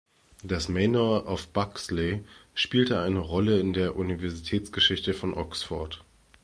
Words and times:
Das 0.43 0.67
manor 0.67 1.27
of 1.27 1.49
Bexley 1.49 2.23
spielte 2.55 3.01
eine 3.03 3.19
Rolle 3.19 3.59
in 3.59 3.71
der 3.73 3.95
Universitätsgeschichte 3.95 5.13
von 5.13 5.35
Oxford. 5.35 6.03